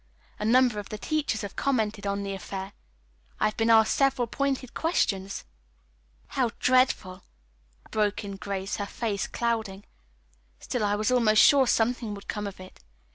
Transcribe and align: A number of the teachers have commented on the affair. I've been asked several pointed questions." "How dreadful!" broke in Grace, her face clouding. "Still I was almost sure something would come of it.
A 0.39 0.45
number 0.45 0.79
of 0.79 0.89
the 0.89 0.97
teachers 0.97 1.41
have 1.41 1.55
commented 1.55 2.07
on 2.07 2.23
the 2.23 2.33
affair. 2.33 2.73
I've 3.39 3.55
been 3.55 3.69
asked 3.69 3.95
several 3.95 4.25
pointed 4.25 4.73
questions." 4.73 5.43
"How 6.29 6.49
dreadful!" 6.57 7.21
broke 7.91 8.23
in 8.23 8.37
Grace, 8.37 8.77
her 8.77 8.87
face 8.87 9.27
clouding. 9.27 9.83
"Still 10.59 10.83
I 10.83 10.95
was 10.95 11.11
almost 11.11 11.43
sure 11.43 11.67
something 11.67 12.15
would 12.15 12.27
come 12.27 12.47
of 12.47 12.59
it. 12.59 12.79